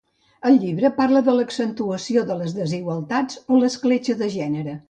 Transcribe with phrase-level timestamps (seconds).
[0.51, 4.77] El llibre parla de l'accentuació de les desigualtats o l'escletxa de gènere.